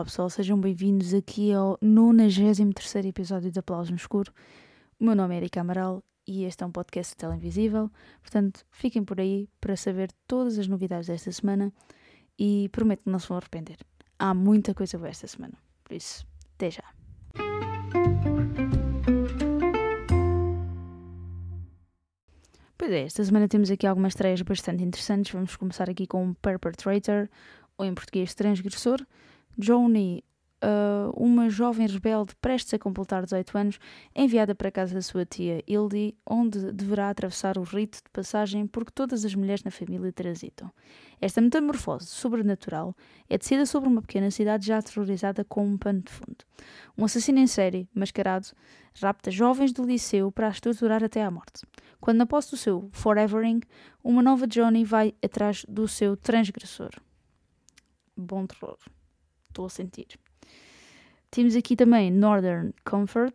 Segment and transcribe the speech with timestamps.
[0.00, 4.32] Olá pessoal, sejam bem-vindos aqui ao 93 episódio de Aplausos no Escuro.
[4.98, 7.90] O meu nome é Erika Amaral e este é um podcast televisível,
[8.22, 11.70] portanto fiquem por aí para saber todas as novidades desta semana
[12.38, 13.76] e prometo que não se vão arrepender.
[14.22, 16.84] Há muita coisa boa esta semana, por isso, até já.
[22.76, 25.32] Pois é, esta semana temos aqui algumas estreias bastante interessantes.
[25.32, 27.30] Vamos começar aqui com Perpetrator,
[27.78, 29.00] ou em português Transgressor,
[29.58, 30.22] Joni,
[30.62, 33.78] uh, uma jovem rebelde prestes a completar 18 anos,
[34.14, 38.66] enviada para a casa da sua tia Hildy, onde deverá atravessar o rito de passagem
[38.66, 40.70] porque todas as mulheres na família transitam.
[41.20, 42.96] Esta metamorfose sobrenatural
[43.28, 46.44] é tecida sobre uma pequena cidade já aterrorizada com um pano de fundo.
[46.96, 48.48] Um assassino em série, mascarado,
[49.00, 51.66] rapta jovens do liceu para as torturar até à morte.
[52.00, 53.60] Quando na posse do seu Forevering,
[54.02, 56.90] uma nova Johnny vai atrás do seu transgressor.
[58.16, 58.78] Bom terror
[59.50, 60.18] estou a sentir.
[61.30, 63.34] Temos aqui também Northern Comfort,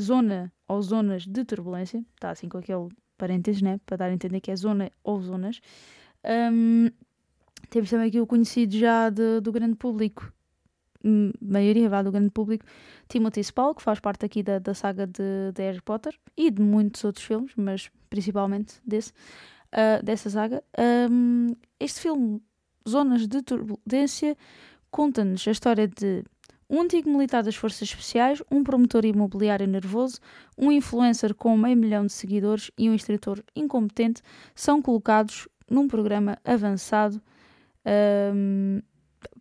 [0.00, 3.80] zona ou zonas de turbulência, está assim com aquele parênteses, né?
[3.86, 5.60] Para dar a entender que é zona ou zonas.
[6.24, 6.88] Um,
[7.70, 10.32] temos também aqui o conhecido já de, do grande público,
[11.40, 12.64] maioria vá do grande público,
[13.08, 16.60] Timothy Spall, que faz parte aqui da, da saga de, de Harry Potter e de
[16.60, 19.12] muitos outros filmes, mas principalmente desse,
[19.72, 20.62] uh, dessa saga.
[21.10, 22.42] Um, este filme,
[22.88, 24.36] Zonas de Turbulência,
[24.90, 26.24] conta-nos a história de
[26.68, 30.18] um antigo militar das Forças Especiais, um promotor imobiliário nervoso,
[30.58, 34.22] um influencer com meio milhão de seguidores e um instrutor incompetente
[34.54, 37.20] são colocados num programa avançado
[38.34, 38.80] um,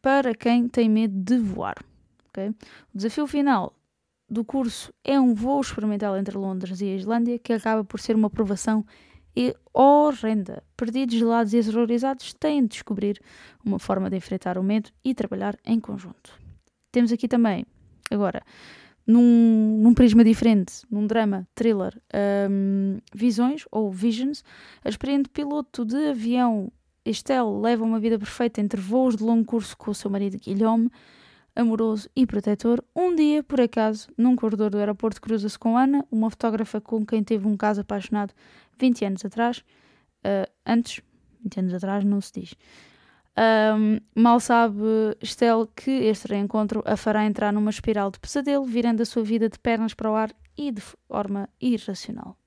[0.01, 1.75] para quem tem medo de voar.
[2.29, 2.49] Okay?
[2.49, 3.73] O desafio final
[4.29, 8.15] do curso é um voo experimental entre Londres e a Islândia que acaba por ser
[8.15, 8.85] uma provação
[9.73, 10.63] horrenda.
[10.77, 13.21] Perdidos, gelados e aterrorizados têm de descobrir
[13.63, 16.44] uma forma de enfrentar o medo e trabalhar em conjunto.
[16.95, 17.66] Temos aqui também,
[18.09, 18.41] agora,
[19.06, 22.01] num, num prisma diferente, num drama, thriller,
[22.50, 24.45] um, Visões ou Visions,
[24.81, 26.72] a experiente piloto de avião
[27.03, 30.89] Estelle leva uma vida perfeita entre voos de longo curso com o seu marido Guilherme,
[31.53, 32.81] amoroso e protetor.
[32.95, 37.22] Um dia, por acaso, num corredor do aeroporto, cruza-se com Ana, uma fotógrafa com quem
[37.22, 38.33] teve um caso apaixonado
[38.79, 39.66] 20 anos atrás.
[40.23, 41.01] Uh, antes,
[41.44, 42.56] 20 anos atrás, não se diz.
[43.38, 49.01] Um, mal sabe Estelle que este reencontro a fará entrar numa espiral de pesadelo, virando
[49.01, 52.38] a sua vida de pernas para o ar e de forma irracional.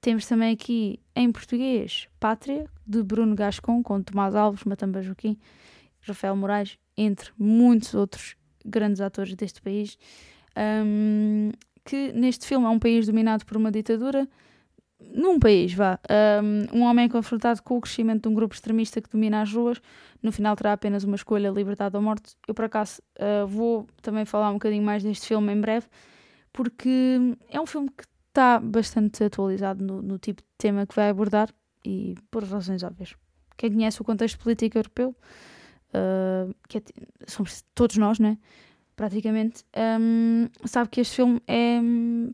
[0.00, 5.36] Temos também aqui em português Pátria, de Bruno Gascon, com Tomás Alves, Matamba Joaquim,
[6.00, 9.98] Rafael Moraes entre muitos outros grandes atores deste país,
[10.56, 11.50] um,
[11.84, 14.28] que neste filme é um país dominado por uma ditadura.
[14.98, 15.98] Num país, vá,
[16.72, 19.52] um, um homem é confrontado com o crescimento de um grupo extremista que domina as
[19.52, 19.80] ruas.
[20.22, 22.34] No final terá apenas uma escolha, liberdade ou morte.
[22.48, 25.86] Eu, por acaso, uh, vou também falar um bocadinho mais deste filme em breve,
[26.52, 27.18] porque
[27.50, 31.50] é um filme que está bastante atualizado no, no tipo de tema que vai abordar
[31.84, 33.14] e por razões óbvias.
[33.56, 35.14] Quem conhece o contexto político europeu
[35.90, 36.82] uh, que é,
[37.26, 38.38] somos todos nós, né?
[38.94, 39.64] Praticamente,
[40.00, 41.78] um, sabe que este filme é.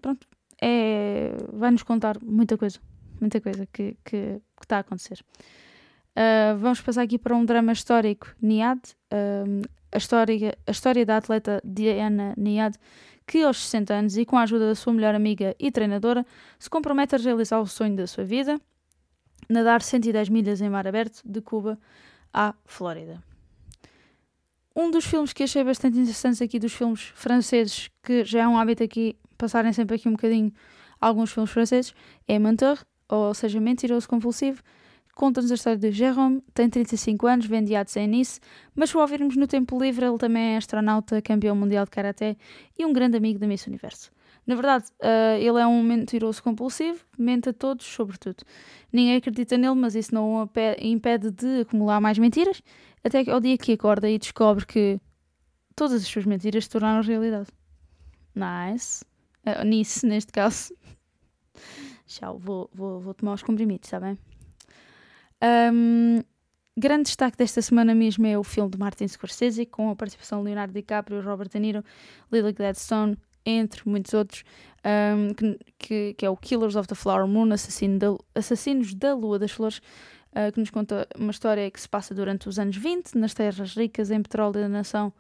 [0.01, 0.29] Pronto,
[0.65, 2.79] é, vai-nos contar muita coisa.
[3.21, 5.19] Muita coisa que, que, que está a acontecer.
[6.13, 8.79] Uh, vamos passar aqui para um drama histórico, Niad.
[9.13, 12.77] Uh, a, história, a história da atleta Diana Niad,
[13.27, 16.25] que aos 60 anos e com a ajuda da sua melhor amiga e treinadora,
[16.59, 18.61] se compromete a realizar o sonho da sua vida,
[19.49, 21.79] nadar 110 milhas em mar aberto de Cuba
[22.33, 23.23] à Flórida.
[24.75, 28.57] Um dos filmes que achei bastante interessantes aqui, dos filmes franceses, que já é um
[28.57, 30.53] hábito aqui, passarem sempre aqui um bocadinho
[31.01, 31.93] alguns filmes franceses,
[32.29, 34.63] é Mentor, ou seja, Mentiroso Compulsivo.
[35.17, 38.41] Conta-nos a história de Jérôme, tem 35 anos, vende artes em Nice,
[38.75, 42.37] mas se o ouvirmos no tempo livre, ele também é astronauta, campeão mundial de Karaté
[42.79, 44.11] e um grande amigo da Miss Universo.
[44.47, 48.43] Na verdade, uh, ele é um mentiroso compulsivo, mente a todos, sobretudo.
[48.93, 50.51] Ninguém acredita nele, mas isso não o
[50.81, 52.63] impede de acumular mais mentiras,
[53.05, 55.01] até que ao dia que acorda e descobre que
[55.77, 57.49] todas as suas mentiras se tornaram realidade.
[58.35, 59.05] Nice.
[59.47, 60.75] Uh, nice, neste caso.
[62.07, 64.19] Tchau, vou, vou, vou tomar os comprimidos, está bem?
[65.43, 66.23] Um,
[66.77, 70.47] grande destaque desta semana mesmo é o filme de Martin Scorsese, com a participação de
[70.47, 71.85] Leonardo DiCaprio, Robert De Niro,
[72.31, 74.45] Lily Gladstone, entre muitos outros,
[74.85, 79.39] um, que, que, que, é o Killers of the Flower Moon, assassino Assassinos da Lua
[79.39, 79.79] das Flores,
[80.33, 83.75] uh, que nos conta uma história que se passa durante os anos 20, nas terras
[83.75, 85.13] ricas em petróleo da nação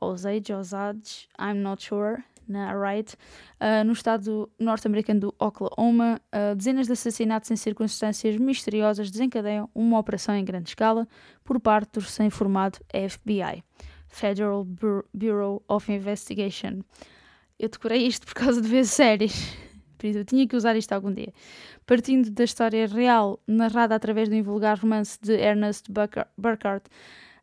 [0.00, 3.14] Osage, Osage, I'm not sure, na Wright,
[3.60, 9.98] uh, no estado norte-americano do Oklahoma, uh, dezenas de assassinatos em circunstâncias misteriosas desencadeiam uma
[9.98, 11.06] operação em grande escala
[11.44, 13.62] por parte do recém-formado FBI,
[14.08, 14.66] Federal
[15.12, 16.80] Bureau of Investigation.
[17.58, 19.56] Eu decorei isto por causa de ver séries,
[19.98, 21.32] por isso eu tinha que usar isto algum dia.
[21.84, 25.90] Partindo da história real, narrada através do invulgar romance de Ernest
[26.36, 26.88] Burkhardt,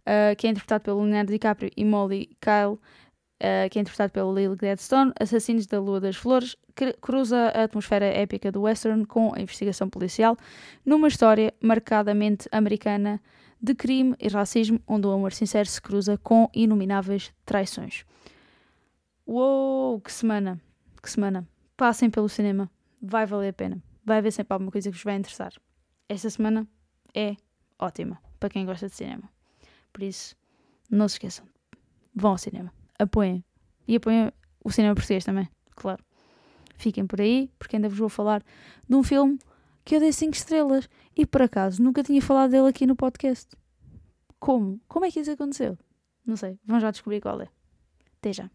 [0.05, 2.79] uh, que é interpretado pelo Leonardo DiCaprio e Molly Kyle,
[3.35, 7.63] uh, que é interpretado pelo Lily Gladstone, Assassinos da Lua das Flores, que cruza a
[7.63, 10.37] atmosfera épica do western com a investigação policial,
[10.85, 13.21] numa história marcadamente americana
[13.61, 18.05] de crime e racismo, onde o amor sincero se cruza com inomináveis traições.
[19.25, 20.59] Uou, que semana!
[21.01, 21.47] Que semana!
[21.75, 22.69] Passem pelo cinema,
[23.01, 23.83] vai valer a pena.
[24.03, 25.51] Vai haver sempre alguma coisa que vos vai interessar.
[26.07, 26.67] Esta semana
[27.13, 27.35] é
[27.79, 29.27] ótima para quem gosta de cinema.
[29.91, 30.35] Por isso,
[30.89, 31.45] não se esqueçam.
[32.13, 33.43] Vão ao cinema apoiem.
[33.87, 34.31] E apoiem
[34.63, 36.03] o cinema português também, claro.
[36.77, 38.43] Fiquem por aí, porque ainda vos vou falar
[38.87, 39.39] de um filme
[39.83, 43.55] que eu dei 5 estrelas e por acaso nunca tinha falado dele aqui no podcast.
[44.39, 44.79] Como?
[44.87, 45.77] Como é que isso aconteceu?
[46.25, 47.47] Não sei, vão já descobrir qual é.
[48.17, 48.49] Até já.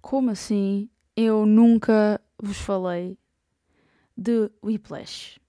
[0.00, 3.18] Como assim eu nunca vos falei
[4.16, 5.40] de Whiplash?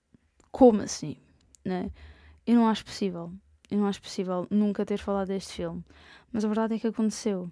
[0.52, 1.18] Como assim?
[1.66, 1.92] Né?
[2.46, 3.32] Eu não acho possível.
[3.70, 5.84] Eu não acho possível nunca ter falado deste filme.
[6.32, 7.52] Mas a verdade é que aconteceu.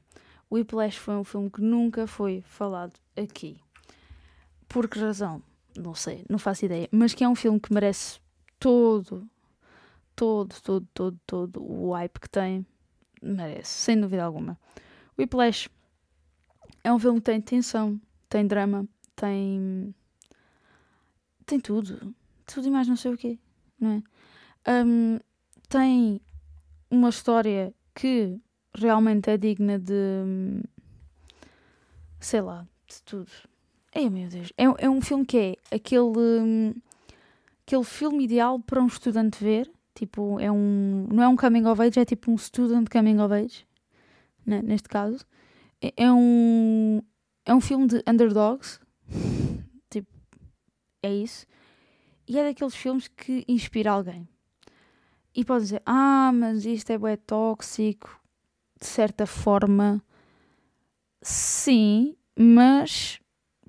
[0.50, 3.58] O Whiplash foi um filme que nunca foi falado aqui.
[4.68, 5.42] Por que razão?
[5.78, 6.90] Não sei, não faço ideia.
[6.92, 8.20] Mas que é um filme que merece
[8.60, 9.30] todo,
[10.16, 12.66] todo, todo, todo, todo o hype que tem.
[13.22, 14.58] Merece, sem dúvida alguma.
[15.18, 15.70] O Whiplash
[16.84, 19.94] é um filme que tem tensão, tem drama, tem.
[21.46, 22.16] tem tudo.
[22.46, 23.38] Tudo e mais não sei o quê,
[23.80, 24.04] não é?
[24.68, 25.20] Um,
[25.68, 26.22] tem
[26.90, 28.40] uma história que
[28.76, 30.64] realmente é digna de.
[32.20, 33.32] sei lá, de tudo.
[33.96, 34.52] Ai meu Deus.
[34.58, 36.76] É, é um filme que é aquele.
[37.66, 39.72] aquele filme ideal para um estudante ver.
[39.96, 41.08] Tipo, é um.
[41.12, 43.68] não é um coming of age, é tipo um student coming of age.
[44.46, 45.26] Né, neste caso.
[45.82, 47.02] É, é um.
[47.46, 48.80] é um filme de underdogs.
[49.90, 50.12] tipo,
[51.04, 51.46] é isso.
[52.28, 54.28] E é daqueles filmes que inspira alguém.
[55.40, 58.20] E pode dizer, ah, mas isto é bué tóxico.
[58.78, 60.04] De certa forma,
[61.22, 63.22] sim, mas,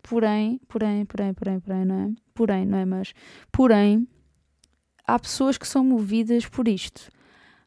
[0.02, 2.12] porém, porém, porém, porém, porém, não é?
[2.34, 3.12] Porém, não é mas,
[3.52, 4.08] porém,
[5.06, 7.08] há pessoas que são movidas por isto.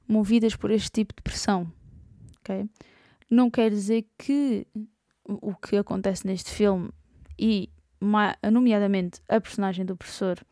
[0.05, 1.71] Movidas por este tipo de pressão,
[2.39, 2.69] ok?
[3.31, 4.67] Não quer dizer que
[5.25, 6.89] o que acontece neste filme
[7.39, 7.69] e,
[8.51, 10.45] nomeadamente, a personagem do professor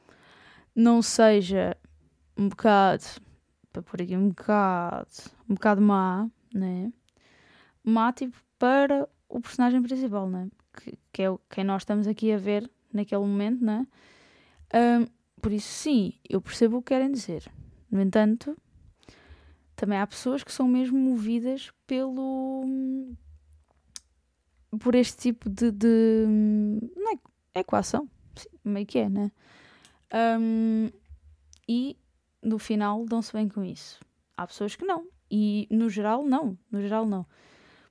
[0.74, 1.75] não seja
[2.38, 3.04] um bocado
[3.71, 5.07] para pôr aqui um bocado,
[5.50, 6.91] um bocado má, né?
[7.83, 10.50] Má, tipo, para o personagem principal, né?
[10.73, 13.88] Que, que é quem nós estamos aqui a ver naquele momento, né?
[14.73, 15.06] Um,
[15.41, 17.51] por isso, sim, eu percebo o que querem dizer.
[17.89, 18.56] No entanto,
[19.75, 22.63] também há pessoas que são mesmo movidas pelo.
[24.79, 25.71] por este tipo de.
[25.71, 26.25] de
[26.95, 27.13] não
[27.56, 29.31] é equação, sim, meio que é, né?
[30.39, 30.89] Um,
[31.68, 31.97] e
[32.42, 34.00] no final dão-se bem com isso.
[34.36, 35.07] Há pessoas que não.
[35.30, 36.57] E no geral, não.
[36.71, 37.26] No geral, não.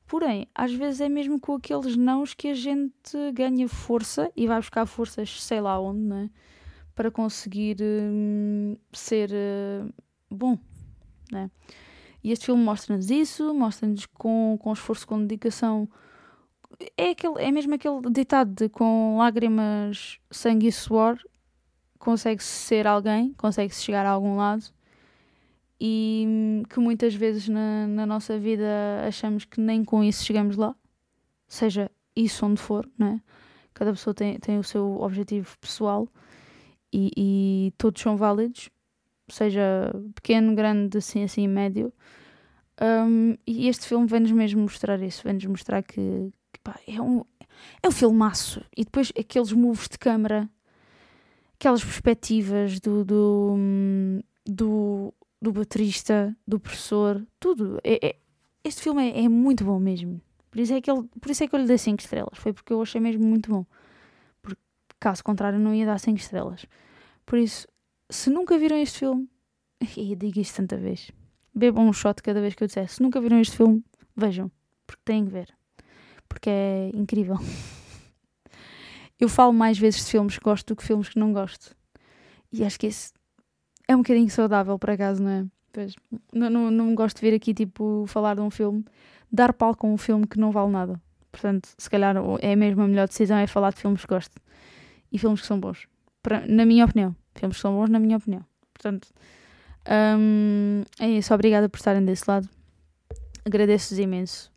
[0.07, 4.59] Porém, às vezes é mesmo com aqueles nãos que a gente ganha força e vai
[4.59, 6.31] buscar forças, sei lá onde, né?
[6.97, 9.95] Para conseguir hum, ser uh,
[10.29, 10.59] bom,
[11.31, 11.49] né?
[12.25, 15.89] E este filme mostra-nos isso, mostra-nos com, com esforço, com dedicação.
[16.97, 21.19] É, aquele, é mesmo aquele ditado de com lágrimas, sangue e suor
[22.01, 24.65] consegue-se ser alguém, consegue-se chegar a algum lado
[25.79, 28.67] e que muitas vezes na, na nossa vida
[29.07, 30.75] achamos que nem com isso chegamos lá,
[31.47, 33.21] seja isso onde for, não é?
[33.75, 36.09] Cada pessoa tem, tem o seu objetivo pessoal
[36.93, 38.71] e, e todos são válidos,
[39.29, 41.93] seja pequeno, grande, assim, assim, médio.
[42.81, 47.25] Um, e este filme vem-nos mesmo mostrar isso, vem-nos mostrar que, que pá, é, um,
[47.83, 48.65] é um filmaço.
[48.77, 50.49] E depois aqueles moves de câmara
[51.61, 53.55] aquelas perspectivas do, do,
[54.47, 57.79] do, do baterista, do professor, tudo.
[57.85, 58.17] É, é,
[58.65, 60.23] este filme é, é, muito bom mesmo.
[60.51, 62.39] Por isso, é que ele, por isso é que eu lhe dei 5 estrelas.
[62.39, 63.67] Foi porque eu achei mesmo muito bom.
[64.41, 64.61] Porque,
[64.99, 66.65] caso contrário, não ia dar 5 estrelas.
[67.27, 67.69] Por isso,
[68.09, 69.29] se nunca viram este filme,
[69.99, 71.13] e digo isto tanta vez,
[71.55, 72.89] bebam um shot cada vez que eu disser.
[72.89, 73.85] Se nunca viram este filme,
[74.17, 74.51] vejam.
[74.87, 75.55] Porque têm que ver.
[76.27, 77.37] Porque é incrível.
[79.21, 81.77] Eu falo mais vezes de filmes que gosto do que filmes que não gosto.
[82.51, 83.13] E acho que esse
[83.87, 85.47] é um bocadinho saudável, por acaso, não é?
[85.73, 85.95] Pois,
[86.33, 88.85] não, não, não gosto de vir aqui, tipo, falar de um filme,
[89.31, 91.01] dar palco a um filme que não vale nada.
[91.31, 94.41] Portanto, se calhar é mesmo a melhor decisão é falar de filmes que gosto.
[95.13, 95.87] E filmes que são bons.
[96.23, 97.15] Pra, na minha opinião.
[97.35, 98.45] Filmes que são bons, na minha opinião.
[98.73, 99.09] Portanto,
[100.19, 101.33] hum, é isso.
[101.33, 102.49] Obrigada por estarem desse lado.
[103.45, 104.53] Agradeço-vos imenso.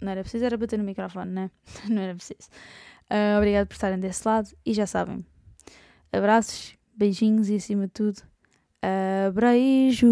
[0.00, 1.50] Não era preciso, era bater no microfone, né?
[1.88, 2.48] Não era preciso.
[3.10, 4.50] Uh, obrigado por estarem desse lado.
[4.64, 5.24] E já sabem.
[6.12, 8.22] Abraços, beijinhos e acima de tudo,
[9.26, 10.08] abraijos.